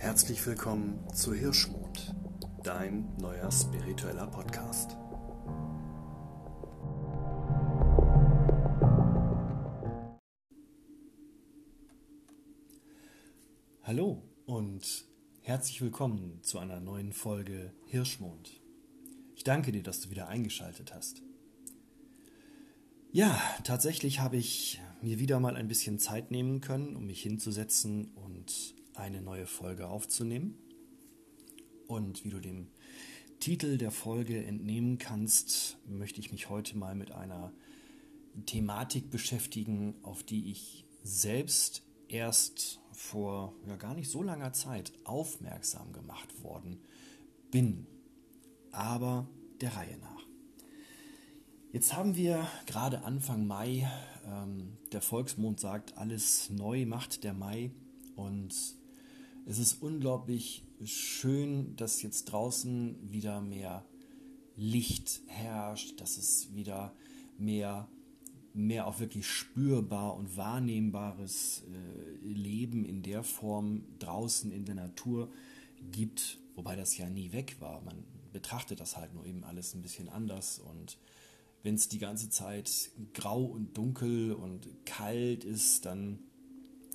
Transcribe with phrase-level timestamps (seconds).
[0.00, 2.14] Herzlich willkommen zu Hirschmond,
[2.64, 4.96] dein neuer spiritueller Podcast.
[13.82, 15.04] Hallo und
[15.42, 18.58] herzlich willkommen zu einer neuen Folge Hirschmond.
[19.36, 21.20] Ich danke dir, dass du wieder eingeschaltet hast.
[23.12, 28.12] Ja, tatsächlich habe ich mir wieder mal ein bisschen Zeit nehmen können, um mich hinzusetzen
[28.14, 30.58] und eine neue Folge aufzunehmen.
[31.86, 32.68] Und wie du dem
[33.40, 37.52] Titel der Folge entnehmen kannst, möchte ich mich heute mal mit einer
[38.46, 45.92] Thematik beschäftigen, auf die ich selbst erst vor ja, gar nicht so langer Zeit aufmerksam
[45.92, 46.80] gemacht worden
[47.50, 47.86] bin.
[48.72, 49.26] Aber
[49.60, 50.20] der Reihe nach.
[51.72, 53.88] Jetzt haben wir gerade Anfang Mai,
[54.26, 57.70] ähm, der Volksmond sagt, alles neu macht der Mai
[58.16, 58.79] und
[59.46, 63.84] es ist unglaublich schön, dass jetzt draußen wieder mehr
[64.56, 66.94] Licht herrscht, dass es wieder
[67.38, 67.88] mehr,
[68.52, 75.30] mehr auch wirklich spürbar und wahrnehmbares äh, Leben in der Form draußen in der Natur
[75.90, 77.80] gibt, wobei das ja nie weg war.
[77.82, 80.98] Man betrachtet das halt nur eben alles ein bisschen anders und
[81.62, 86.18] wenn es die ganze Zeit grau und dunkel und kalt ist, dann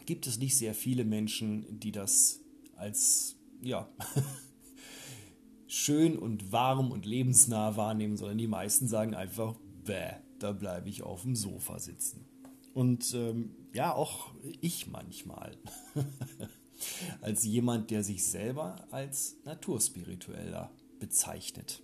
[0.05, 2.41] gibt es nicht sehr viele Menschen, die das
[2.75, 3.89] als ja
[5.67, 11.03] schön und warm und lebensnah wahrnehmen, sondern die meisten sagen einfach, bäh, da bleibe ich
[11.03, 12.25] auf dem Sofa sitzen.
[12.73, 15.57] Und ähm, ja, auch ich manchmal.
[17.21, 21.81] als jemand, der sich selber als naturspiritueller bezeichnet.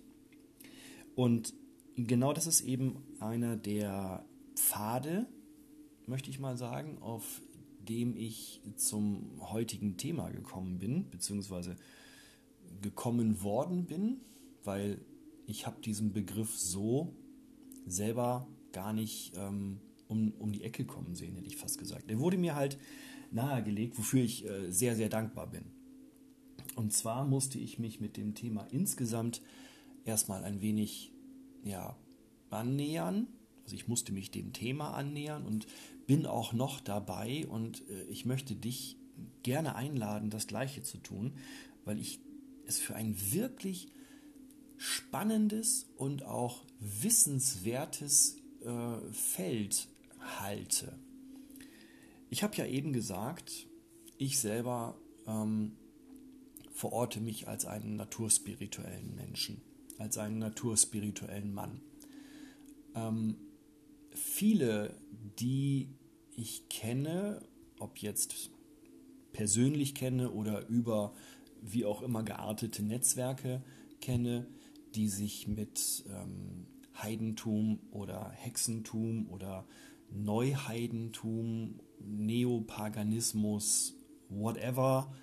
[1.14, 1.54] Und
[1.96, 5.26] genau das ist eben einer der Pfade,
[6.06, 7.42] möchte ich mal sagen, auf
[7.88, 11.76] dem ich zum heutigen Thema gekommen bin, beziehungsweise
[12.80, 14.20] gekommen worden bin,
[14.64, 15.00] weil
[15.46, 17.14] ich habe diesen Begriff so
[17.86, 22.08] selber gar nicht ähm, um, um die Ecke kommen sehen, hätte ich fast gesagt.
[22.10, 22.78] Der wurde mir halt
[23.30, 25.64] nahegelegt, wofür ich äh, sehr, sehr dankbar bin.
[26.76, 29.42] Und zwar musste ich mich mit dem Thema insgesamt
[30.04, 31.12] erstmal ein wenig
[31.64, 31.96] ja,
[32.50, 33.26] annähern.
[33.64, 35.66] Also ich musste mich dem Thema annähern und
[36.06, 38.96] bin auch noch dabei und äh, ich möchte dich
[39.42, 41.34] gerne einladen, das gleiche zu tun,
[41.84, 42.20] weil ich
[42.66, 43.88] es für ein wirklich
[44.76, 49.88] spannendes und auch wissenswertes äh, Feld
[50.40, 50.98] halte.
[52.30, 53.66] Ich habe ja eben gesagt,
[54.18, 54.96] ich selber
[55.26, 55.76] ähm,
[56.72, 59.60] verorte mich als einen naturspirituellen Menschen,
[59.98, 61.80] als einen naturspirituellen Mann.
[62.94, 63.36] Ähm,
[64.14, 64.94] viele,
[65.38, 65.88] die
[66.36, 67.40] ich kenne,
[67.78, 68.50] ob jetzt
[69.32, 71.14] persönlich kenne oder über
[71.60, 73.62] wie auch immer geartete Netzwerke
[74.00, 74.46] kenne,
[74.94, 76.66] die sich mit ähm,
[77.00, 79.66] Heidentum oder Hexentum oder
[80.10, 83.94] Neuheidentum, Neopaganismus,
[84.28, 85.14] whatever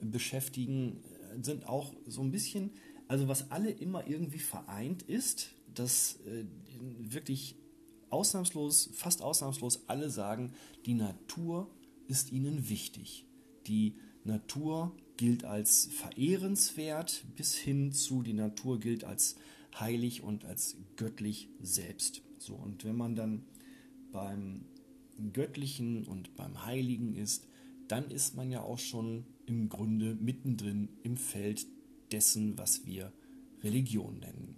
[0.00, 1.02] beschäftigen,
[1.42, 2.70] sind auch so ein bisschen,
[3.08, 6.44] also was alle immer irgendwie vereint ist, dass äh,
[6.98, 7.56] wirklich
[8.10, 10.52] ausnahmslos, fast ausnahmslos alle sagen,
[10.86, 11.70] die Natur
[12.06, 13.26] ist ihnen wichtig.
[13.66, 19.36] Die Natur gilt als verehrenswert bis hin zu die Natur gilt als
[19.78, 22.22] heilig und als göttlich selbst.
[22.38, 23.44] So und wenn man dann
[24.12, 24.64] beim
[25.32, 27.46] göttlichen und beim heiligen ist,
[27.88, 31.66] dann ist man ja auch schon im Grunde mittendrin im Feld
[32.12, 33.12] dessen, was wir
[33.62, 34.56] Religion nennen.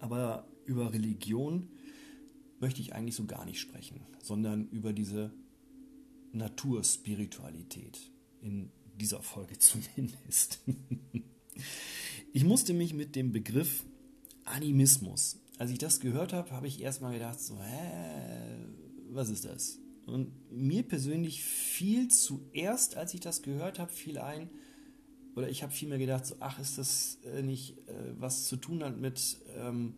[0.00, 1.68] Aber über Religion
[2.60, 5.32] möchte ich eigentlich so gar nicht sprechen, sondern über diese
[6.32, 7.98] Naturspiritualität.
[8.40, 10.60] In dieser Folge zumindest.
[12.32, 13.84] ich musste mich mit dem Begriff
[14.44, 18.58] Animismus, als ich das gehört habe, habe ich erstmal gedacht, so, hä,
[19.10, 19.78] was ist das?
[20.06, 24.50] Und mir persönlich fiel zuerst, als ich das gehört habe, fiel ein,
[25.34, 28.82] oder ich habe vielmehr gedacht, so, ach, ist das äh, nicht äh, was zu tun
[28.82, 29.94] hat mit ähm,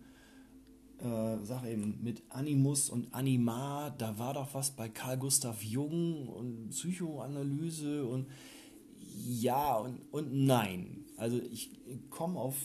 [1.00, 6.28] äh, sag eben, mit Animus und Anima, da war doch was bei Carl Gustav Jung
[6.28, 8.26] und Psychoanalyse und
[9.24, 11.04] ja und, und nein.
[11.16, 11.70] Also ich
[12.10, 12.56] komme auf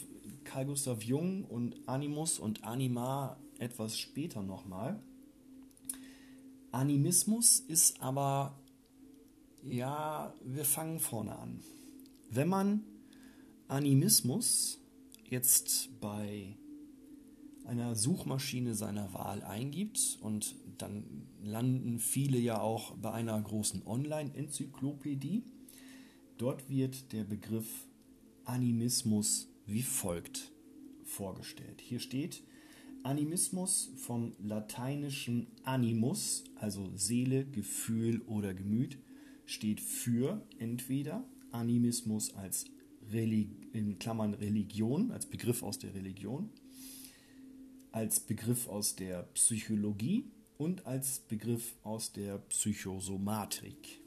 [0.43, 5.01] Carl Gustav Jung und Animus und Anima etwas später nochmal.
[6.71, 8.57] Animismus ist aber,
[9.63, 11.61] ja, wir fangen vorne an.
[12.31, 12.83] Wenn man
[13.67, 14.79] Animismus
[15.29, 16.57] jetzt bei
[17.65, 25.43] einer Suchmaschine seiner Wahl eingibt und dann landen viele ja auch bei einer großen Online-Enzyklopädie.
[26.37, 27.87] Dort wird der Begriff
[28.45, 30.51] Animismus wie folgt
[31.03, 31.81] vorgestellt.
[31.81, 32.43] Hier steht
[33.03, 38.97] Animismus vom lateinischen animus, also Seele, Gefühl oder Gemüt,
[39.45, 42.65] steht für entweder Animismus als
[43.11, 46.49] Reli in Klammern Religion, als Begriff aus der Religion,
[47.93, 50.25] als Begriff aus der Psychologie
[50.57, 54.01] und als Begriff aus der Psychosomatik.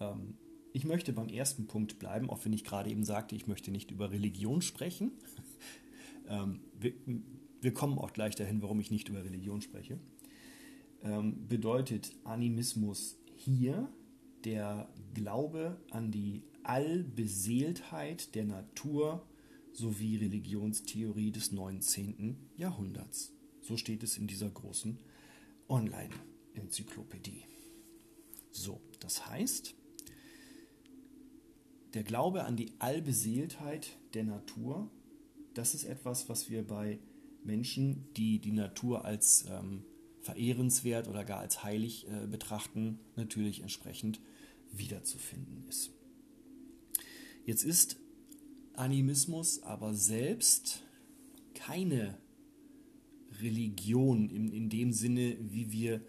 [0.00, 0.38] Ähm,
[0.72, 3.90] ich möchte beim ersten Punkt bleiben, auch wenn ich gerade eben sagte, ich möchte nicht
[3.90, 5.12] über Religion sprechen.
[6.28, 6.94] ähm, wir,
[7.60, 9.98] wir, kommen auch gleich dahin, warum ich nicht über Religion spreche.
[11.02, 13.88] Ähm, bedeutet Animismus hier
[14.44, 19.26] der Glaube an die Allbeseeltheit der Natur
[19.76, 22.36] sowie Religionstheorie des 19.
[22.56, 23.32] Jahrhunderts.
[23.60, 24.98] So steht es in dieser großen
[25.68, 27.44] Online-Enzyklopädie.
[28.50, 29.74] So, das heißt,
[31.94, 34.90] der Glaube an die Allbeseeltheit der Natur,
[35.54, 36.98] das ist etwas, was wir bei
[37.44, 39.84] Menschen, die die Natur als ähm,
[40.20, 44.20] verehrenswert oder gar als heilig äh, betrachten, natürlich entsprechend
[44.72, 45.90] wiederzufinden ist.
[47.44, 48.00] Jetzt ist
[48.76, 50.82] Animismus aber selbst
[51.54, 52.16] keine
[53.40, 56.00] Religion in, in dem Sinne, wie wir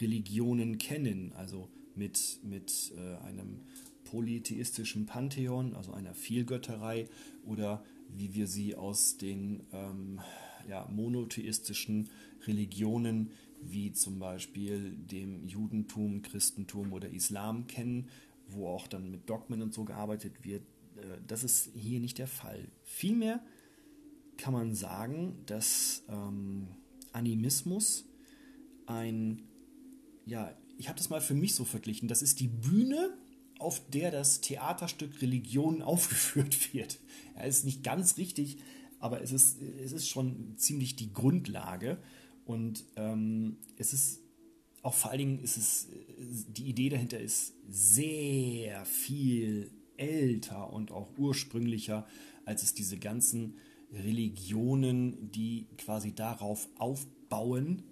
[0.00, 3.60] Religionen kennen, also mit, mit äh, einem
[4.04, 7.08] polytheistischen Pantheon, also einer Vielgötterei,
[7.44, 7.84] oder
[8.14, 10.20] wie wir sie aus den ähm,
[10.68, 12.08] ja, monotheistischen
[12.46, 13.30] Religionen
[13.62, 18.08] wie zum Beispiel dem Judentum, Christentum oder Islam kennen,
[18.48, 20.62] wo auch dann mit Dogmen und so gearbeitet wird.
[20.96, 22.68] Äh, das ist hier nicht der Fall.
[22.82, 23.44] Vielmehr
[24.36, 26.68] kann man sagen, dass ähm,
[27.12, 28.04] Animismus
[28.86, 29.42] ein,
[30.26, 33.16] ja, ich habe das mal für mich so verglichen, das ist die Bühne,
[33.58, 36.98] auf der das Theaterstück Religion aufgeführt wird.
[37.34, 38.58] Ja, ist nicht ganz richtig,
[38.98, 41.98] aber es ist, es ist schon ziemlich die Grundlage.
[42.44, 44.20] Und ähm, es ist
[44.82, 49.72] auch vor allen Dingen ist es, die Idee dahinter ist sehr viel
[50.36, 52.06] älter und auch ursprünglicher,
[52.44, 53.56] als es diese ganzen
[53.92, 57.82] Religionen, die quasi darauf aufbauen,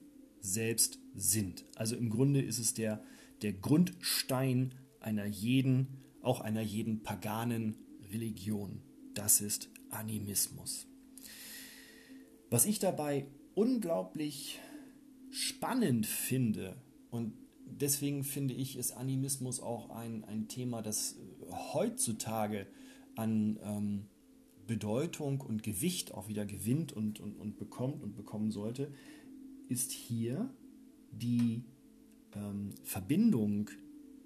[0.41, 1.64] selbst sind.
[1.75, 3.02] Also im Grunde ist es der,
[3.43, 5.88] der Grundstein einer jeden,
[6.23, 7.76] auch einer jeden paganen
[8.12, 8.82] Religion.
[9.14, 10.87] Das ist Animismus.
[12.50, 14.61] Was ich dabei unglaublich
[15.31, 16.76] spannend finde
[17.11, 17.32] und
[17.67, 21.17] deswegen finde ich, ist Animismus auch ein, ein Thema, das
[21.54, 22.66] heutzutage
[23.16, 24.06] an ähm,
[24.66, 28.92] Bedeutung und Gewicht auch wieder gewinnt und, und, und bekommt und bekommen sollte,
[29.68, 30.50] ist hier
[31.10, 31.64] die
[32.34, 33.70] ähm, Verbindung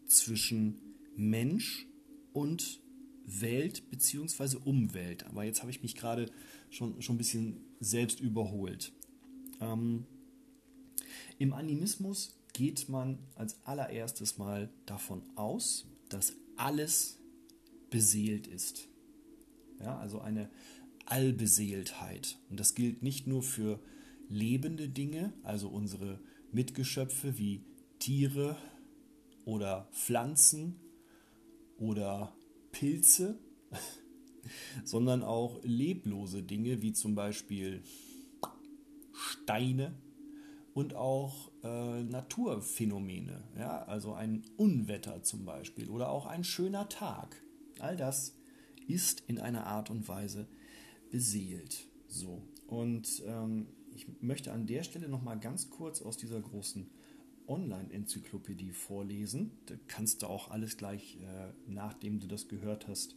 [0.06, 0.78] zwischen
[1.16, 1.86] Mensch
[2.32, 2.80] und
[3.25, 4.56] Welt bzw.
[4.64, 5.26] Umwelt.
[5.26, 6.31] Aber jetzt habe ich mich gerade
[6.70, 8.92] schon, schon ein bisschen selbst überholt.
[9.60, 10.06] Ähm,
[11.38, 17.19] Im Animismus geht man als allererstes mal davon aus, dass alles
[17.90, 18.88] beseelt ist.
[19.81, 20.50] Ja, also eine
[21.06, 22.38] Allbeseeltheit.
[22.50, 23.81] Und das gilt nicht nur für
[24.28, 26.20] lebende Dinge, also unsere
[26.52, 27.65] Mitgeschöpfe wie
[27.98, 28.56] Tiere
[29.44, 30.79] oder Pflanzen
[31.79, 32.36] oder
[32.72, 33.38] Pilze,
[34.84, 37.82] sondern auch leblose Dinge wie zum Beispiel
[39.12, 39.94] Steine
[40.74, 47.43] und auch äh, Naturphänomene, ja, also ein Unwetter zum Beispiel oder auch ein schöner Tag.
[47.79, 48.36] All das
[48.86, 50.48] ist in einer Art und Weise
[51.10, 51.86] beseelt.
[52.06, 56.88] So und ähm, ich möchte an der Stelle noch mal ganz kurz aus dieser großen
[57.48, 59.58] Online-Enzyklopädie vorlesen.
[59.67, 63.17] Da kannst du auch alles gleich, äh, nachdem du das gehört hast,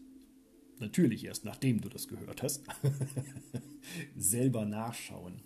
[0.81, 2.63] natürlich erst nachdem du das gehört hast,
[4.17, 5.41] selber nachschauen.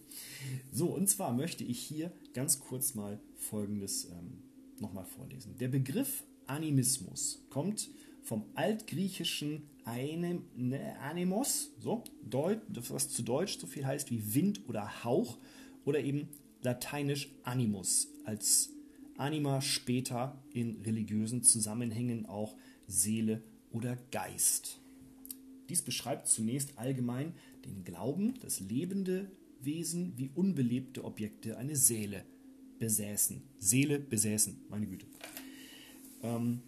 [0.72, 4.44] So, und zwar möchte ich hier ganz kurz mal Folgendes ähm,
[4.80, 5.58] nochmal vorlesen.
[5.58, 7.89] Der Begriff Animismus kommt
[8.24, 14.62] vom altgriechischen Anim, ne, Animos, so, Deut, was zu Deutsch so viel heißt wie Wind
[14.68, 15.38] oder Hauch,
[15.86, 16.30] oder eben
[16.63, 18.72] lateinisch Animus, als
[19.18, 22.56] Anima später in religiösen Zusammenhängen auch
[22.88, 24.82] Seele oder Geist.
[25.70, 27.34] Dies beschreibt zunächst allgemein
[27.66, 29.32] den Glauben, dass lebende
[29.62, 32.24] Wesen wie unbelebte Objekte eine Seele
[32.80, 33.42] besäßen.
[33.58, 35.08] Seele besäßen, meine Güte.
[36.22, 36.62] Ähm,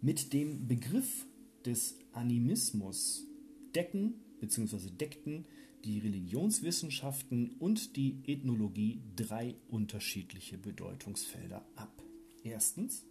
[0.00, 1.26] mit dem Begriff
[1.64, 3.26] des Animismus
[3.74, 4.90] decken bzw.
[4.90, 5.44] deckten
[5.84, 12.02] die Religionswissenschaften und die Ethnologie drei unterschiedliche Bedeutungsfelder ab.
[12.44, 13.04] Erstens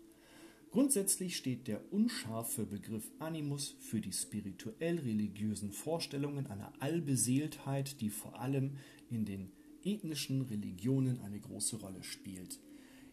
[0.71, 8.77] Grundsätzlich steht der unscharfe Begriff Animus für die spirituell-religiösen Vorstellungen einer Allbeseeltheit, die vor allem
[9.09, 9.51] in den
[9.83, 12.59] ethnischen Religionen eine große Rolle spielt.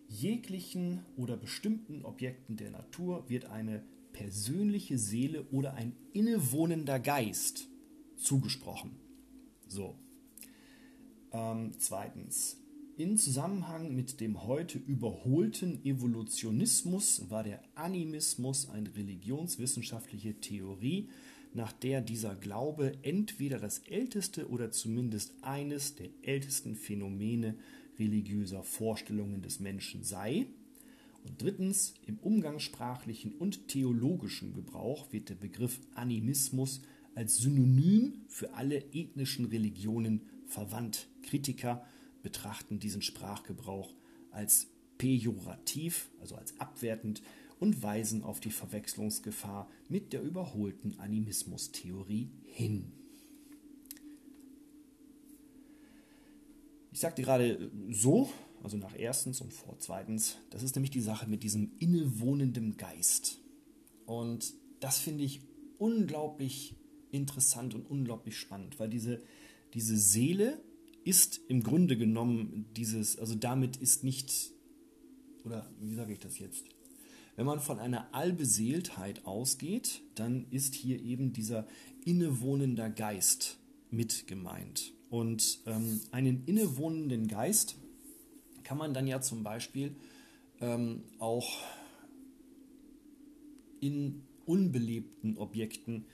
[0.09, 3.83] Jeglichen oder bestimmten Objekten der Natur wird eine
[4.13, 7.69] persönliche Seele oder ein innewohnender Geist
[8.17, 8.97] zugesprochen.
[9.67, 9.99] So.
[11.33, 12.59] Ähm, zweitens.
[12.99, 21.11] In Zusammenhang mit dem heute überholten Evolutionismus war der Animismus eine religionswissenschaftliche Theorie,
[21.53, 27.57] nach der dieser Glaube entweder das älteste oder zumindest eines der ältesten Phänomene
[27.99, 30.47] religiöser Vorstellungen des Menschen sei.
[31.23, 36.81] Und drittens, im umgangssprachlichen und theologischen Gebrauch wird der Begriff Animismus
[37.15, 41.09] als Synonym für alle ethnischen Religionen verwandt.
[41.21, 41.85] Kritiker
[42.27, 43.95] betrachten diesen Sprachgebrauch
[44.33, 44.67] als
[44.99, 47.23] pejorativ, also als abwertend
[47.61, 52.91] und weisen auf die Verwechslungsgefahr mit der überholten Animismustheorie hin.
[56.91, 58.29] Ich sagte gerade so,
[58.61, 63.39] also nach erstens und vor zweitens, das ist nämlich die Sache mit diesem innewohnenden Geist.
[64.05, 65.43] Und das finde ich
[65.79, 66.75] unglaublich
[67.13, 69.23] interessant und unglaublich spannend, weil diese,
[69.75, 70.61] diese Seele
[71.07, 74.51] ist im Grunde genommen dieses, also damit ist nicht,
[75.45, 76.65] oder wie sage ich das jetzt?
[77.37, 81.69] Wenn man von einer Allbeseeltheit ausgeht, dann ist hier eben dieser
[82.05, 83.59] innewohnender Geist
[83.91, 84.93] mit gemeint.
[85.09, 87.77] Und ähm, einen innewohnenden Geist
[88.65, 89.95] kann man dann ja zum Beispiel
[90.61, 91.61] ähm, auch
[93.79, 96.07] in unbelebten Objekten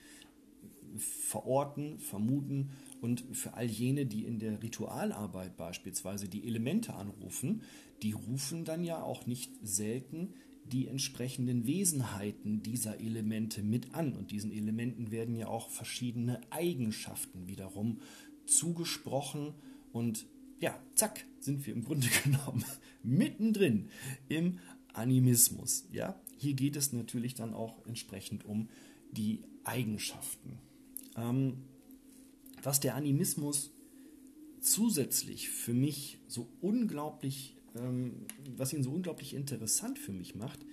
[0.97, 2.71] verorten, vermuten
[3.03, 7.61] und für all jene, die in der Ritualarbeit beispielsweise die Elemente anrufen,
[8.01, 10.33] die rufen dann ja auch nicht selten
[10.71, 14.13] die entsprechenden Wesenheiten dieser Elemente mit an.
[14.13, 17.99] Und diesen Elementen werden ja auch verschiedene Eigenschaften wiederum
[18.45, 19.53] zugesprochen.
[19.91, 20.25] Und
[20.61, 22.63] ja, zack, sind wir im Grunde genommen
[23.03, 23.89] mittendrin
[24.29, 24.59] im
[24.93, 25.89] Animismus.
[25.91, 28.69] Ja, hier geht es natürlich dann auch entsprechend um
[29.11, 30.59] die Eigenschaften.
[31.17, 31.57] Ähm,
[32.63, 33.71] was der Animismus
[34.61, 40.65] zusätzlich für mich so unglaublich, ähm, was ihn so unglaublich interessant für mich macht,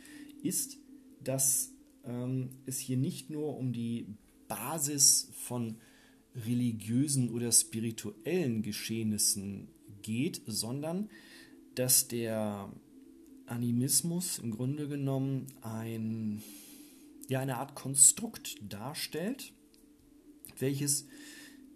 [0.42, 0.78] ist,
[1.22, 1.72] dass
[2.04, 4.06] ähm, es hier nicht nur um die
[4.48, 5.76] Basis von
[6.46, 9.68] religiösen oder spirituellen Geschehnissen
[10.02, 11.10] geht, sondern
[11.74, 12.72] dass der
[13.46, 16.42] Animismus im Grunde genommen ein,
[17.28, 19.52] ja, eine Art Konstrukt darstellt,
[20.58, 21.06] welches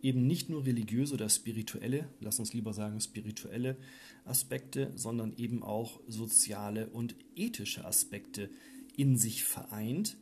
[0.05, 3.79] eben nicht nur religiöse oder spirituelle, lass uns lieber sagen spirituelle
[4.27, 8.51] Aspekte, sondern eben auch soziale und ethische Aspekte
[8.97, 10.19] in sich vereint.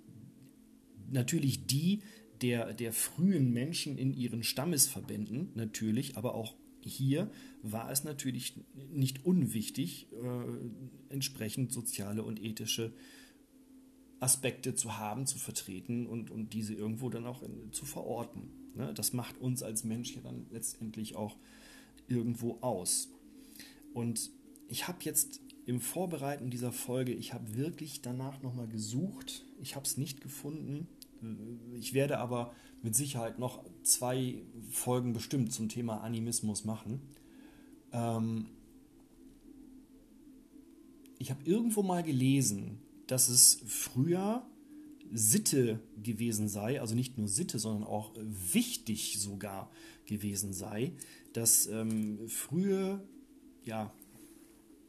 [1.11, 2.03] Natürlich die
[2.43, 7.31] der, der frühen Menschen in ihren Stammesverbänden, natürlich, aber auch hier
[7.63, 8.55] war es natürlich
[8.93, 12.93] nicht unwichtig, äh, entsprechend soziale und ethische
[14.21, 18.62] Aspekte zu haben, zu vertreten und, und diese irgendwo dann auch in, zu verorten.
[18.75, 18.93] Ne?
[18.95, 21.37] Das macht uns als Mensch ja dann letztendlich auch
[22.09, 23.09] irgendwo aus.
[23.95, 24.31] Und
[24.69, 29.45] ich habe jetzt im Vorbereiten dieser Folge, ich habe wirklich danach nochmal gesucht.
[29.61, 30.89] Ich habe es nicht gefunden.
[31.75, 32.53] Ich werde aber
[32.83, 37.01] mit Sicherheit noch zwei Folgen bestimmt zum Thema Animismus machen.
[37.93, 38.47] Ähm
[41.19, 44.45] ich habe irgendwo mal gelesen, dass es früher
[45.13, 49.71] Sitte gewesen sei, also nicht nur Sitte, sondern auch wichtig sogar
[50.07, 50.93] gewesen sei,
[51.33, 53.03] dass ähm, frühe,
[53.65, 53.93] ja,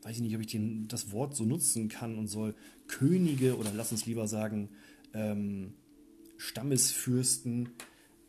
[0.04, 2.56] weiß ich nicht, ob ich den, das Wort so nutzen kann und soll,
[2.88, 4.70] Könige oder lass uns lieber sagen,
[5.14, 5.74] ähm,
[6.38, 7.70] Stammesfürsten,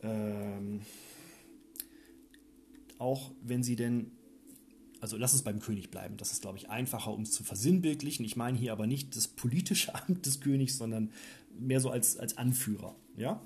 [0.02, 0.80] ähm,
[2.98, 4.12] auch wenn sie denn
[5.04, 6.16] also lass uns beim König bleiben.
[6.16, 8.24] Das ist, glaube ich, einfacher, um es zu versinnbildlichen.
[8.24, 11.10] Ich meine hier aber nicht das politische Amt des Königs, sondern
[11.58, 12.96] mehr so als, als Anführer.
[13.14, 13.42] Ja?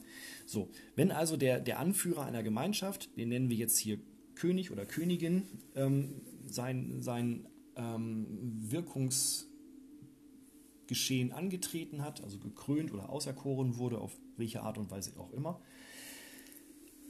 [0.46, 3.98] So, wenn also der, der Anführer einer Gemeinschaft, den nennen wir jetzt hier
[4.36, 8.28] König oder Königin, ähm, sein, sein ähm,
[8.70, 15.60] Wirkungsgeschehen angetreten hat, also gekrönt oder auserkoren wurde, auf welche Art und Weise auch immer,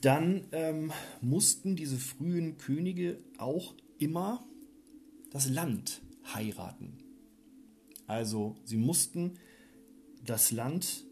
[0.00, 0.90] dann ähm,
[1.20, 4.46] mussten diese frühen Könige auch immer
[5.30, 6.02] das Land
[6.34, 6.98] heiraten.
[8.06, 9.34] Also sie mussten
[10.24, 11.04] das Land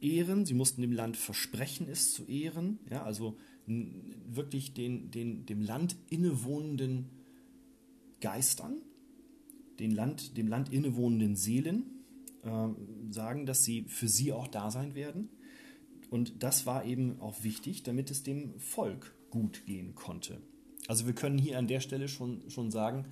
[0.00, 5.60] ehren, sie mussten dem Land versprechen, es zu ehren, ja, also wirklich den, den, dem
[5.60, 7.10] Land innewohnenden
[8.20, 8.82] Geistern,
[9.78, 11.84] den Land, dem Land innewohnenden Seelen
[12.42, 12.68] äh,
[13.10, 15.28] sagen, dass sie für sie auch da sein werden.
[16.10, 20.42] Und das war eben auch wichtig, damit es dem Volk gut gehen konnte.
[20.88, 23.06] Also wir können hier an der Stelle schon, schon sagen,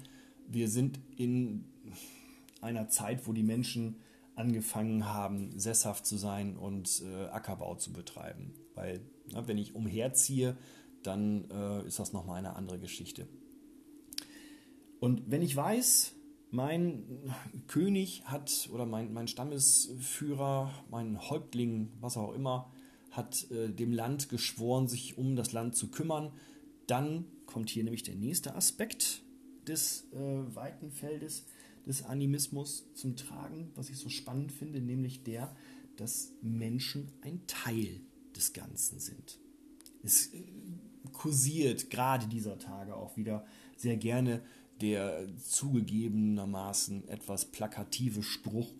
[0.49, 1.65] wir sind in
[2.61, 3.97] einer Zeit, wo die Menschen
[4.35, 8.55] angefangen haben, sesshaft zu sein und äh, Ackerbau zu betreiben.
[8.75, 9.01] Weil,
[9.33, 10.57] na, wenn ich umherziehe,
[11.03, 13.29] dann äh, ist das nochmal eine andere Geschichte.
[14.99, 16.15] Und wenn ich weiß,
[16.51, 17.05] mein
[17.69, 22.71] König hat oder mein, mein Stammesführer, mein Häuptling, was auch immer,
[23.11, 26.33] hat äh, dem Land geschworen, sich um das Land zu kümmern,
[26.91, 29.23] dann kommt hier nämlich der nächste Aspekt
[29.67, 31.47] des äh, weiten Feldes
[31.87, 35.55] des Animismus zum Tragen, was ich so spannend finde, nämlich der,
[35.97, 38.01] dass Menschen ein Teil
[38.37, 39.39] des Ganzen sind.
[40.03, 40.43] Es äh,
[41.13, 44.43] kursiert gerade dieser Tage auch wieder sehr gerne
[44.81, 48.73] der zugegebenermaßen etwas plakative Spruch,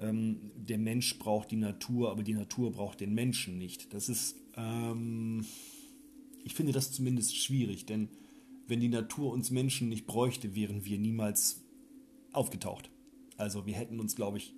[0.00, 3.92] ähm, der Mensch braucht die Natur, aber die Natur braucht den Menschen nicht.
[3.92, 5.44] Das ist, ähm,
[6.48, 8.08] ich finde das zumindest schwierig, denn
[8.68, 11.62] wenn die Natur uns Menschen nicht bräuchte, wären wir niemals
[12.32, 12.90] aufgetaucht.
[13.36, 14.54] Also wir hätten uns, glaube ich,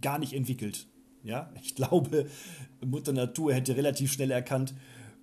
[0.00, 0.86] gar nicht entwickelt.
[1.22, 2.30] Ja, ich glaube,
[2.82, 4.74] Mutter Natur hätte relativ schnell erkannt,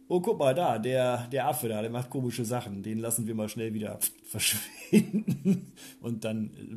[0.09, 3.33] oh, guck mal da, der, der Affe da, der macht komische Sachen, den lassen wir
[3.33, 5.71] mal schnell wieder verschwinden.
[6.01, 6.75] Und dann äh,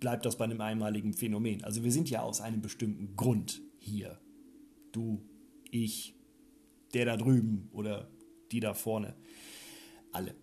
[0.00, 1.62] bleibt das bei einem einmaligen Phänomen.
[1.64, 4.18] Also wir sind ja aus einem bestimmten Grund hier.
[4.90, 5.22] Du,
[5.70, 6.14] ich,
[6.94, 8.08] der da drüben oder
[8.52, 9.14] die da vorne.
[10.12, 10.34] Alle.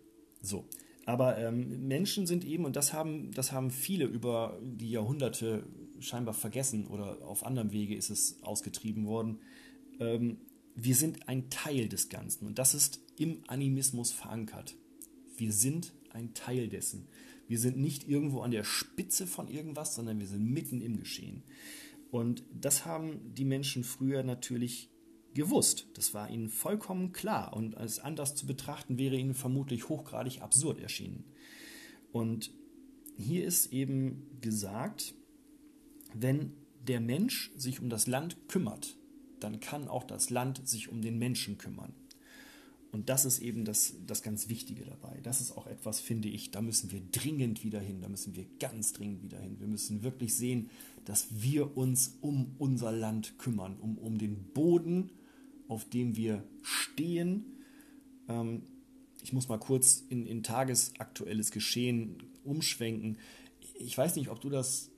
[0.42, 0.68] So.
[1.06, 5.66] Aber ähm, Menschen sind eben, und das haben, das haben viele über die Jahrhunderte
[6.00, 9.40] scheinbar vergessen oder auf anderem Wege ist es ausgetrieben worden,
[10.00, 10.38] ähm,
[10.76, 14.76] wir sind ein Teil des Ganzen und das ist im Animismus verankert.
[15.38, 17.08] Wir sind ein Teil dessen.
[17.48, 21.44] Wir sind nicht irgendwo an der Spitze von irgendwas, sondern wir sind mitten im Geschehen.
[22.12, 24.90] Und das haben die Menschen früher natürlich
[25.34, 25.88] gewusst.
[25.96, 30.80] Das war ihnen vollkommen klar und als anders zu betrachten wäre ihnen vermutlich hochgradig absurd
[30.80, 31.26] erschienen.
[32.12, 32.52] Und
[33.18, 35.14] hier ist eben gesagt,
[36.14, 36.54] wenn
[36.88, 38.98] der Mensch sich um das Land kümmert,
[39.40, 41.94] dann kann auch das Land sich um den Menschen kümmern.
[42.94, 45.20] Und das ist eben das, das ganz Wichtige dabei.
[45.24, 48.46] Das ist auch etwas, finde ich, da müssen wir dringend wieder hin, da müssen wir
[48.60, 49.60] ganz dringend wieder hin.
[49.60, 50.70] Wir müssen wirklich sehen,
[51.04, 55.10] dass wir uns um unser Land kümmern, um, um den Boden,
[55.74, 57.58] auf dem wir stehen.
[58.28, 58.64] Ähm,
[59.22, 63.18] ich muss mal kurz in, in tagesaktuelles Geschehen umschwenken.
[63.76, 64.92] Ich weiß nicht, ob du das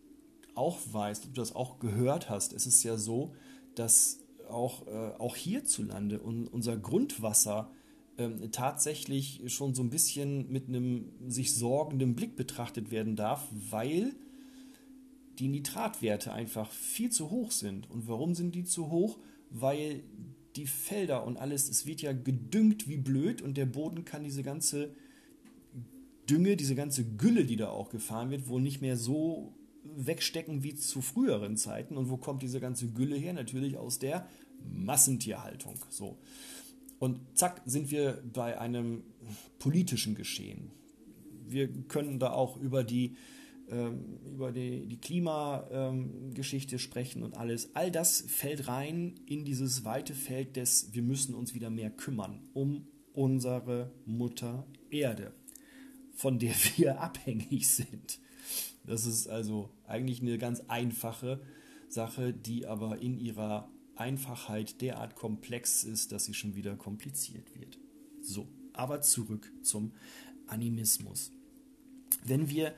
[0.56, 2.54] auch weißt, ob du das auch gehört hast.
[2.54, 3.36] Es ist ja so,
[3.76, 7.72] dass auch, äh, auch hierzulande und unser Grundwasser
[8.18, 14.16] ähm, tatsächlich schon so ein bisschen mit einem sich sorgenden Blick betrachtet werden darf, weil
[15.40, 17.90] die Nitratwerte einfach viel zu hoch sind.
[17.90, 19.20] Und warum sind die zu hoch?
[19.50, 20.04] Weil
[20.56, 24.44] die Felder und alles, es wird ja gedüngt wie blöd und der Boden kann diese
[24.44, 24.96] ganze
[26.30, 30.76] Dünge, diese ganze Gülle, die da auch gefahren wird, wohl nicht mehr so wegstecken wie
[30.76, 31.98] zu früheren Zeiten.
[31.98, 33.34] Und wo kommt diese ganze Gülle her?
[33.34, 34.28] Natürlich aus der
[34.74, 35.76] Massentierhaltung.
[35.90, 36.18] So.
[37.00, 39.04] Und zack, sind wir bei einem
[39.60, 40.72] politischen Geschehen.
[41.48, 43.16] Wir können da auch über die,
[43.70, 47.76] ähm, über die, die Klimageschichte sprechen und alles.
[47.76, 52.48] All das fällt rein in dieses weite Feld des, wir müssen uns wieder mehr kümmern
[52.54, 55.34] um unsere Mutter Erde,
[56.14, 58.20] von der wir abhängig sind.
[58.86, 61.42] Das ist also eigentlich eine ganz einfache
[61.90, 67.80] Sache, die aber in ihrer Einfachheit derart komplex ist, dass sie schon wieder kompliziert wird.
[68.22, 69.94] So, aber zurück zum
[70.48, 71.32] Animismus.
[72.24, 72.74] Wenn wir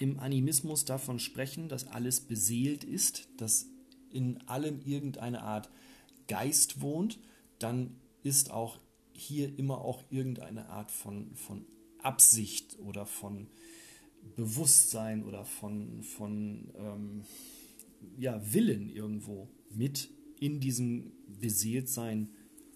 [0.00, 3.66] im Animismus davon sprechen, dass alles beseelt ist, dass
[4.10, 5.70] in allem irgendeine Art
[6.26, 7.18] Geist wohnt,
[7.58, 8.80] dann ist auch
[9.12, 11.66] hier immer auch irgendeine Art von, von
[11.98, 13.48] Absicht oder von
[14.36, 17.24] Bewusstsein oder von, von ähm,
[18.16, 20.08] ja, Willen irgendwo mit
[20.38, 22.30] in diesem Beseeltsein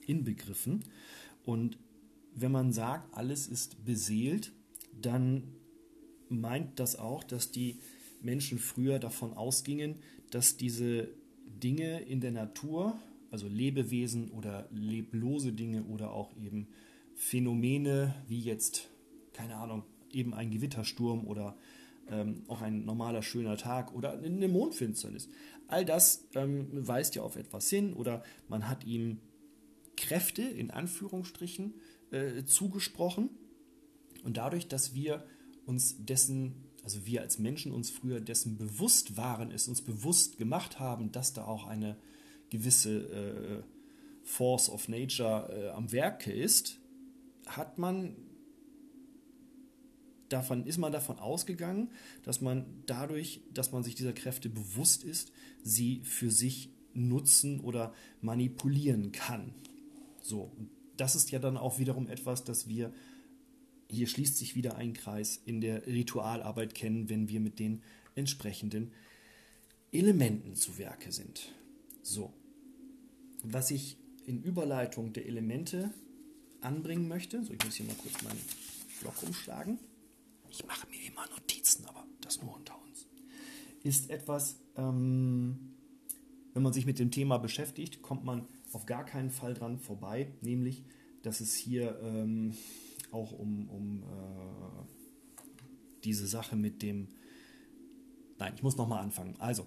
[0.07, 0.85] inbegriffen.
[1.45, 1.79] Und
[2.35, 4.53] wenn man sagt, alles ist beseelt,
[5.01, 5.45] dann
[6.29, 7.79] meint das auch, dass die
[8.21, 9.97] Menschen früher davon ausgingen,
[10.31, 11.09] dass diese
[11.63, 12.99] Dinge in der Natur,
[13.31, 16.69] also Lebewesen oder leblose Dinge oder auch eben
[17.15, 18.89] Phänomene wie jetzt,
[19.33, 21.57] keine Ahnung, eben ein Gewittersturm oder
[22.11, 25.29] ähm, auch ein normaler schöner Tag oder eine Mondfinsternis.
[25.69, 29.19] All das ähm, weist ja auf etwas hin oder man hat ihm
[29.97, 31.75] Kräfte in Anführungsstrichen
[32.11, 33.31] äh, zugesprochen
[34.25, 35.25] und dadurch, dass wir
[35.67, 40.79] uns dessen also wir als Menschen uns früher dessen bewusst waren, es uns bewusst gemacht
[40.79, 41.97] haben, dass da auch eine
[42.51, 43.63] gewisse äh,
[44.23, 46.79] Force of Nature äh, am Werke ist,
[47.47, 48.17] hat man
[50.29, 51.91] davon ist man davon ausgegangen,
[52.23, 57.95] dass man dadurch, dass man sich dieser Kräfte bewusst ist, sie für sich nutzen oder
[58.21, 59.55] manipulieren kann.
[60.21, 60.53] So,
[60.97, 62.93] das ist ja dann auch wiederum etwas, das wir
[63.89, 67.83] hier schließt sich wieder ein Kreis in der Ritualarbeit kennen, wenn wir mit den
[68.15, 68.93] entsprechenden
[69.93, 71.53] Elementen zu Werke sind.
[72.03, 72.33] So,
[73.43, 75.93] was ich in Überleitung der Elemente
[76.61, 78.41] anbringen möchte, so ich muss hier mal kurz meinen
[79.01, 79.79] Block umschlagen.
[80.51, 83.07] Ich mache mir immer Notizen, aber das nur unter uns.
[83.83, 85.75] Ist etwas, ähm,
[86.55, 90.33] wenn man sich mit dem Thema beschäftigt, kommt man auf gar keinen Fall dran vorbei,
[90.41, 90.85] nämlich,
[91.23, 92.55] dass es hier ähm,
[93.15, 94.85] auch um, um äh,
[96.05, 97.09] diese Sache mit dem.
[98.39, 99.37] Nein, ich muss nochmal anfangen.
[99.39, 99.67] Also,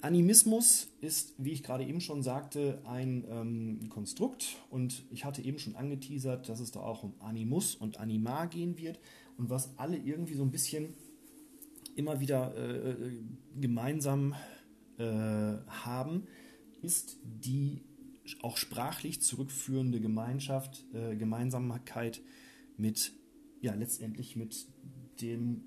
[0.00, 5.58] Animismus ist, wie ich gerade eben schon sagte, ein ähm, Konstrukt und ich hatte eben
[5.58, 9.00] schon angeteasert, dass es da auch um Animus und Anima gehen wird
[9.38, 10.94] und was alle irgendwie so ein bisschen
[11.96, 13.16] immer wieder äh,
[13.58, 14.34] gemeinsam
[14.98, 16.26] äh, haben,
[16.82, 17.82] ist die
[18.42, 22.20] auch sprachlich zurückführende Gemeinschaft, äh, Gemeinsamkeit
[22.76, 23.12] mit,
[23.60, 24.66] ja, letztendlich mit
[25.20, 25.62] dem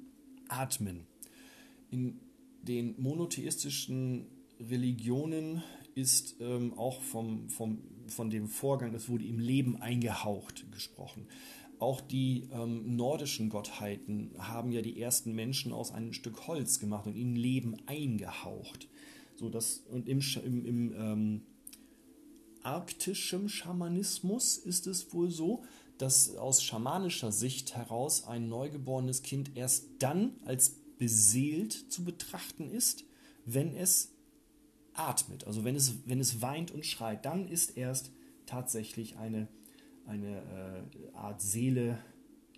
[0.47, 1.07] Atmen.
[1.89, 2.19] In
[2.61, 4.27] den monotheistischen
[4.59, 5.63] Religionen
[5.95, 11.27] ist ähm, auch vom, vom, von dem Vorgang, es wurde im Leben eingehaucht, gesprochen.
[11.79, 17.05] Auch die ähm, nordischen Gottheiten haben ja die ersten Menschen aus einem Stück Holz gemacht
[17.05, 18.87] und ihnen Leben eingehaucht.
[19.35, 21.41] So, das, und im, im, im ähm,
[22.63, 25.63] arktischem Schamanismus ist es wohl so,
[25.97, 33.03] dass aus schamanischer Sicht heraus ein neugeborenes Kind erst dann als beseelt zu betrachten ist,
[33.45, 34.13] wenn es
[34.93, 38.11] atmet, also wenn es, wenn es weint und schreit, dann ist erst
[38.45, 39.47] tatsächlich eine,
[40.05, 41.99] eine äh, Art Seele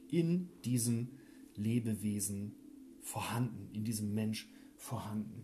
[0.10, 1.10] in diesem
[1.56, 2.56] Lebewesen
[3.02, 4.48] vorhanden, in diesem Mensch
[4.78, 5.44] vorhanden.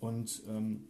[0.00, 0.84] Und ähm,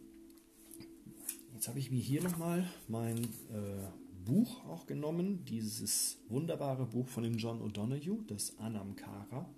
[1.53, 3.87] jetzt habe ich mir hier nochmal mein äh,
[4.25, 9.49] Buch auch genommen, dieses wunderbare Buch von dem John O'Donoghue, das Anamkara.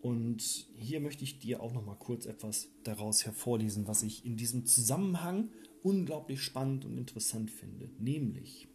[0.00, 4.36] Und hier möchte ich dir auch noch mal kurz etwas daraus hervorlesen, was ich in
[4.36, 5.50] diesem Zusammenhang
[5.82, 7.90] unglaublich spannend und interessant finde.
[7.98, 8.68] Nämlich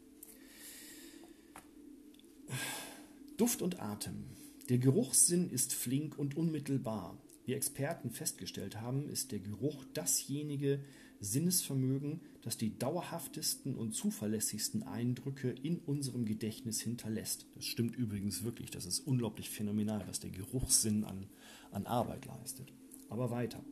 [3.38, 4.26] Duft und Atem.
[4.70, 7.18] Der Geruchssinn ist flink und unmittelbar.
[7.46, 10.80] Wie Experten festgestellt haben, ist der Geruch dasjenige
[11.20, 17.48] Sinnesvermögen, das die dauerhaftesten und zuverlässigsten Eindrücke in unserem Gedächtnis hinterlässt.
[17.56, 18.70] Das stimmt übrigens wirklich.
[18.70, 21.26] Das ist unglaublich phänomenal, was der Geruchssinn an,
[21.72, 22.74] an Arbeit leistet.
[23.10, 23.64] Aber weiter.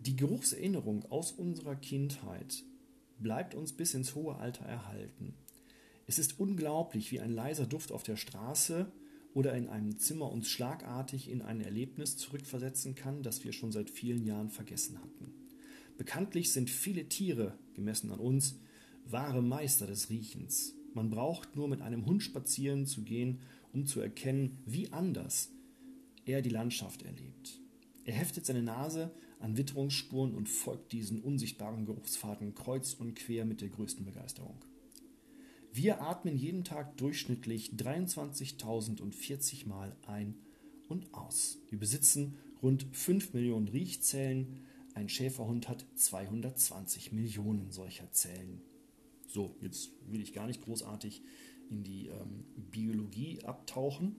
[0.00, 2.64] Die Geruchserinnerung aus unserer Kindheit
[3.18, 5.34] bleibt uns bis ins hohe Alter erhalten.
[6.08, 8.90] Es ist unglaublich, wie ein leiser Duft auf der Straße
[9.32, 13.90] oder in einem Zimmer uns schlagartig in ein Erlebnis zurückversetzen kann, das wir schon seit
[13.90, 15.39] vielen Jahren vergessen hatten.
[16.00, 18.58] Bekanntlich sind viele Tiere, gemessen an uns,
[19.04, 20.74] wahre Meister des Riechens.
[20.94, 23.40] Man braucht nur mit einem Hund spazieren zu gehen,
[23.74, 25.50] um zu erkennen, wie anders
[26.24, 27.60] er die Landschaft erlebt.
[28.06, 29.10] Er heftet seine Nase
[29.40, 34.56] an Witterungsspuren und folgt diesen unsichtbaren Geruchsfaden kreuz und quer mit der größten Begeisterung.
[35.74, 40.34] Wir atmen jeden Tag durchschnittlich 23.040 Mal ein
[40.88, 41.58] und aus.
[41.68, 44.64] Wir besitzen rund 5 Millionen Riechzellen,
[45.00, 48.60] ein Schäferhund hat 220 Millionen solcher Zellen.
[49.26, 51.22] So, jetzt will ich gar nicht großartig
[51.70, 54.16] in die ähm, Biologie abtauchen,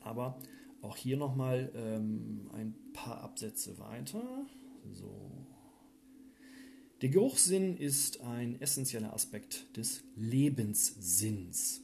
[0.00, 0.38] aber
[0.80, 4.46] auch hier nochmal ähm, ein paar Absätze weiter.
[4.92, 5.44] So.
[7.00, 11.82] Der Geruchssinn ist ein essentieller Aspekt des Lebenssinns.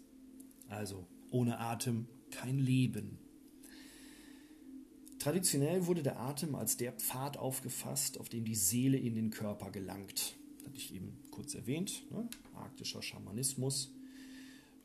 [0.68, 3.18] Also ohne Atem kein Leben.
[5.21, 9.71] Traditionell wurde der Atem als der Pfad aufgefasst, auf dem die Seele in den Körper
[9.71, 10.39] gelangt.
[10.57, 12.27] Das hatte ich eben kurz erwähnt, ne?
[12.55, 13.93] arktischer Schamanismus.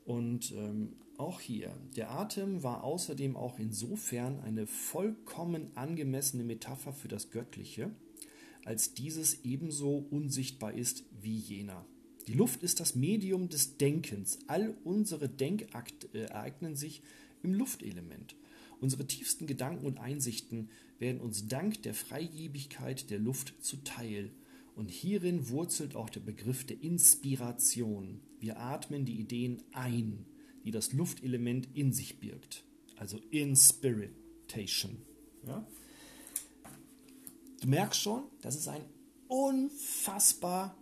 [0.04, 7.08] Und ähm, auch hier, der Atem war außerdem auch insofern eine vollkommen angemessene Metapher für
[7.08, 7.90] das Göttliche,
[8.66, 11.86] als dieses ebenso unsichtbar ist wie jener.
[12.26, 14.40] Die Luft ist das Medium des Denkens.
[14.48, 17.00] All unsere Denkakte äh, ereignen sich
[17.42, 18.36] im Luftelement.
[18.80, 24.30] Unsere tiefsten Gedanken und Einsichten werden uns dank der Freigebigkeit der Luft zuteil.
[24.74, 28.20] Und hierin wurzelt auch der Begriff der Inspiration.
[28.40, 30.26] Wir atmen die Ideen ein,
[30.64, 32.64] die das Luftelement in sich birgt.
[32.96, 34.96] also Inspiritation.
[35.46, 35.66] Ja?
[37.60, 38.84] Du merkst schon, das ist ein
[39.28, 40.76] unfassbar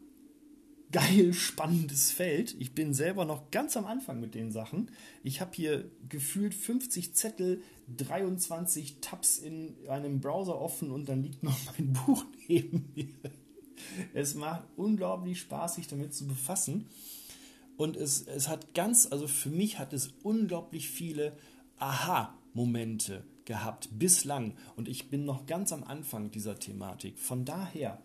[0.92, 2.55] geil spannendes Feld.
[2.59, 4.90] Ich bin selber noch ganz am Anfang mit den Sachen.
[5.23, 7.62] Ich habe hier gefühlt 50 Zettel,
[7.97, 13.09] 23 Tabs in einem Browser offen und dann liegt noch mein Buch neben mir.
[14.12, 16.87] Es macht unglaublich Spaß, sich damit zu befassen.
[17.77, 21.37] Und es, es hat ganz, also für mich hat es unglaublich viele
[21.79, 24.55] Aha-Momente gehabt bislang.
[24.77, 27.18] Und ich bin noch ganz am Anfang dieser Thematik.
[27.18, 28.01] Von daher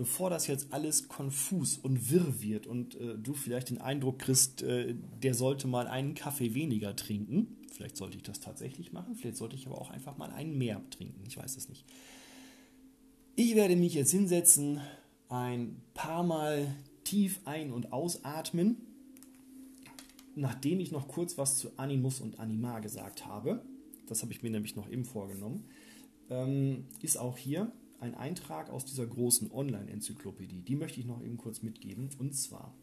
[0.00, 4.62] bevor das jetzt alles konfus und wirr wird und äh, du vielleicht den Eindruck kriegst,
[4.62, 9.36] äh, der sollte mal einen Kaffee weniger trinken, vielleicht sollte ich das tatsächlich machen, vielleicht
[9.36, 11.84] sollte ich aber auch einfach mal einen mehr trinken, ich weiß es nicht.
[13.36, 14.80] Ich werde mich jetzt hinsetzen,
[15.28, 18.78] ein paar Mal tief ein- und ausatmen,
[20.34, 23.62] nachdem ich noch kurz was zu Animus und Anima gesagt habe.
[24.06, 25.66] Das habe ich mir nämlich noch eben vorgenommen.
[26.30, 30.62] Ähm, ist auch hier ein Eintrag aus dieser großen Online-Enzyklopädie.
[30.62, 32.10] Die möchte ich noch eben kurz mitgeben.
[32.18, 32.74] Und zwar,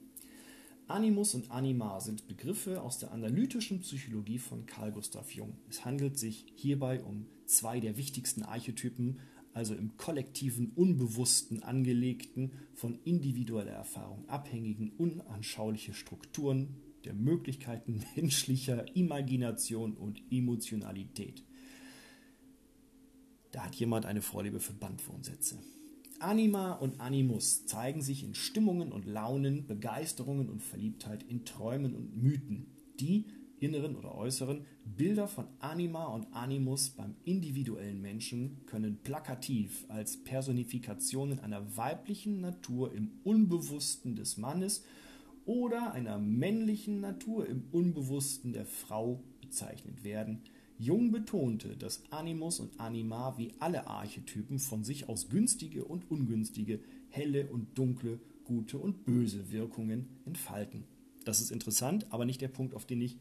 [0.87, 5.57] Animus und Anima sind Begriffe aus der analytischen Psychologie von Carl Gustav Jung.
[5.69, 9.19] Es handelt sich hierbei um zwei der wichtigsten Archetypen,
[9.53, 19.93] also im kollektiven, unbewussten angelegten, von individueller Erfahrung abhängigen, unanschauliche Strukturen der Möglichkeiten menschlicher Imagination
[19.93, 21.43] und Emotionalität.
[23.51, 25.57] Da hat jemand eine Vorliebe für Bandwurmsätze.
[26.19, 32.17] Anima und Animus zeigen sich in Stimmungen und Launen, Begeisterungen und Verliebtheit, in Träumen und
[32.17, 32.67] Mythen.
[32.99, 33.25] Die
[33.59, 41.39] inneren oder äußeren Bilder von Anima und Animus beim individuellen Menschen können plakativ als Personifikationen
[41.39, 44.83] einer weiblichen Natur im Unbewussten des Mannes
[45.45, 50.41] oder einer männlichen Natur im Unbewussten der Frau bezeichnet werden–
[50.79, 56.79] Jung betonte, dass Animus und Anima wie alle Archetypen von sich aus günstige und ungünstige,
[57.09, 60.83] helle und dunkle, gute und böse Wirkungen entfalten.
[61.25, 63.17] Das ist interessant, aber nicht der Punkt, auf den ich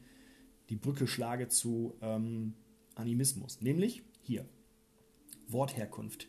[0.69, 2.53] die Brücke schlage zu ähm,
[2.95, 3.61] Animismus.
[3.61, 4.45] Nämlich hier,
[5.47, 6.27] Wortherkunft.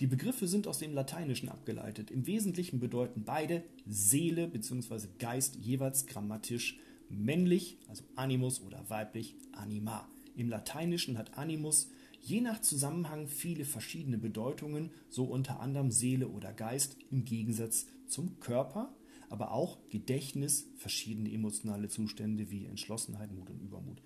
[0.00, 2.10] Die Begriffe sind aus dem Lateinischen abgeleitet.
[2.10, 5.08] Im Wesentlichen bedeuten beide Seele bzw.
[5.18, 10.08] Geist jeweils grammatisch männlich, also Animus oder weiblich Anima.
[10.36, 11.90] Im Lateinischen hat Animus
[12.20, 18.40] je nach Zusammenhang viele verschiedene Bedeutungen, so unter anderem Seele oder Geist im Gegensatz zum
[18.40, 18.94] Körper,
[19.28, 24.02] aber auch Gedächtnis, verschiedene emotionale Zustände wie Entschlossenheit, Mut und Übermut.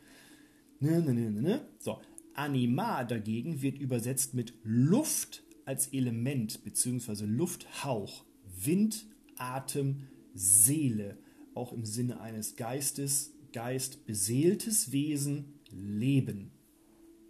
[0.80, 1.68] Ne, ne, ne, ne, ne.
[1.78, 2.00] So,
[2.34, 7.24] Anima dagegen wird übersetzt mit Luft als Element bzw.
[7.24, 9.06] Lufthauch, Wind,
[9.38, 11.16] Atem, Seele,
[11.54, 16.50] auch im Sinne eines Geistes, Geist, beseeltes Wesen, Leben.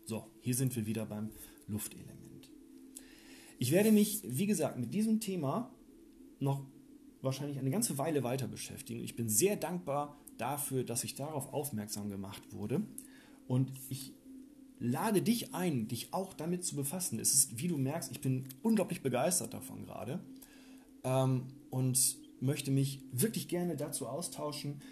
[0.04, 1.30] So, hier sind wir wieder beim
[1.66, 2.24] Luftelement.
[3.59, 5.74] Ich werde mich, wie gesagt, mit diesem Thema
[6.40, 6.66] noch
[7.22, 9.02] wahrscheinlich eine ganze Weile weiter beschäftigen.
[9.02, 12.83] Ich bin sehr dankbar dafür, dass ich darauf aufmerksam gemacht wurde.
[13.46, 14.12] Und ich
[14.78, 17.18] lade dich ein, dich auch damit zu befassen.
[17.18, 20.20] Es ist, wie du merkst, ich bin unglaublich begeistert davon gerade
[21.04, 24.83] ähm, und möchte mich wirklich gerne dazu austauschen.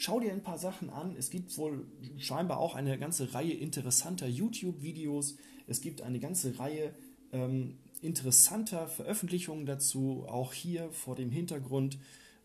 [0.00, 1.16] Schau dir ein paar Sachen an.
[1.18, 1.84] Es gibt wohl
[2.18, 5.36] scheinbar auch eine ganze Reihe interessanter YouTube-Videos.
[5.66, 6.94] Es gibt eine ganze Reihe
[7.32, 11.98] ähm, interessanter Veröffentlichungen dazu, auch hier vor dem Hintergrund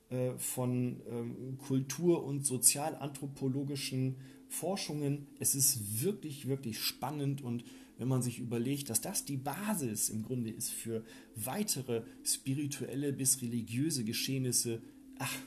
[0.10, 4.16] äh, von ähm, kultur- und sozialanthropologischen
[4.50, 5.28] Forschungen.
[5.38, 7.66] Es ist wirklich, wirklich spannend und
[8.00, 13.44] wenn man sich überlegt, dass das die Basis im Grunde ist für weitere spirituelle bis
[13.44, 14.82] religiöse Geschehnisse,
[15.20, 15.38] ach,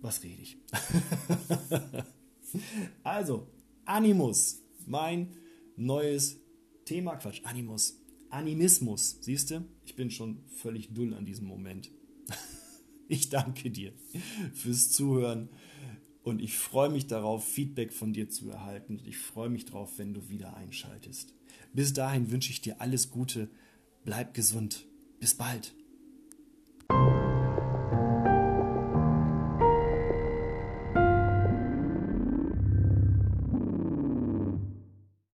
[0.00, 0.58] was rede ich?
[3.02, 3.48] also,
[3.84, 5.36] Animus, mein
[5.76, 6.38] neues
[6.84, 9.64] Thema, Quatsch, Animus, Animismus, siehst du?
[9.84, 11.90] Ich bin schon völlig dull an diesem Moment.
[13.12, 13.92] Ich danke dir
[14.54, 15.48] fürs Zuhören
[16.22, 19.00] und ich freue mich darauf, Feedback von dir zu erhalten.
[19.04, 21.34] Ich freue mich darauf, wenn du wieder einschaltest.
[21.72, 23.50] Bis dahin wünsche ich dir alles Gute,
[24.04, 24.86] bleib gesund.
[25.18, 25.74] Bis bald.